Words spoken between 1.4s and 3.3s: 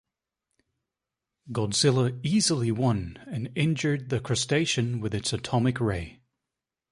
Godzilla easily won